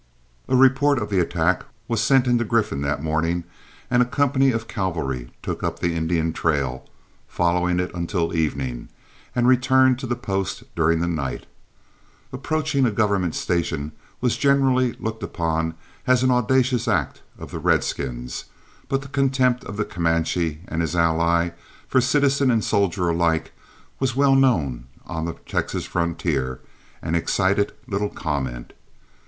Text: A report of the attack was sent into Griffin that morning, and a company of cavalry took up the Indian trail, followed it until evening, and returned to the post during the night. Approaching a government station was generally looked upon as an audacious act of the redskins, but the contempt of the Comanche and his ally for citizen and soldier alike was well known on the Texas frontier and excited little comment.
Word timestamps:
A 0.47 0.55
report 0.55 0.97
of 0.97 1.11
the 1.11 1.19
attack 1.19 1.63
was 1.87 2.01
sent 2.01 2.25
into 2.25 2.43
Griffin 2.43 2.81
that 2.81 3.03
morning, 3.03 3.43
and 3.87 4.01
a 4.01 4.05
company 4.05 4.49
of 4.49 4.67
cavalry 4.67 5.29
took 5.43 5.61
up 5.61 5.77
the 5.77 5.93
Indian 5.93 6.33
trail, 6.33 6.89
followed 7.27 7.79
it 7.79 7.93
until 7.93 8.33
evening, 8.35 8.89
and 9.35 9.47
returned 9.47 9.99
to 9.99 10.07
the 10.07 10.15
post 10.15 10.63
during 10.75 11.01
the 11.01 11.07
night. 11.07 11.45
Approaching 12.33 12.83
a 12.83 12.89
government 12.91 13.35
station 13.35 13.91
was 14.21 14.37
generally 14.37 14.93
looked 14.93 15.21
upon 15.21 15.75
as 16.07 16.23
an 16.23 16.31
audacious 16.31 16.87
act 16.87 17.21
of 17.37 17.51
the 17.51 17.59
redskins, 17.59 18.45
but 18.89 19.03
the 19.03 19.07
contempt 19.07 19.63
of 19.65 19.77
the 19.77 19.85
Comanche 19.85 20.61
and 20.67 20.81
his 20.81 20.95
ally 20.95 21.49
for 21.87 22.01
citizen 22.01 22.49
and 22.49 22.63
soldier 22.63 23.09
alike 23.09 23.51
was 23.99 24.15
well 24.15 24.33
known 24.33 24.85
on 25.05 25.25
the 25.25 25.33
Texas 25.45 25.85
frontier 25.85 26.59
and 27.03 27.15
excited 27.15 27.73
little 27.85 28.09
comment. 28.09 28.73